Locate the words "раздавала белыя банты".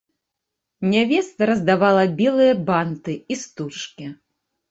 1.49-3.13